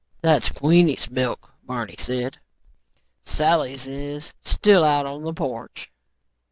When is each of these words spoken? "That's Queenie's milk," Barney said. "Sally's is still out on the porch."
"That's 0.23 0.49
Queenie's 0.49 1.11
milk," 1.11 1.51
Barney 1.63 1.93
said. 1.99 2.39
"Sally's 3.23 3.85
is 3.85 4.33
still 4.43 4.83
out 4.83 5.05
on 5.05 5.21
the 5.21 5.31
porch." 5.31 5.91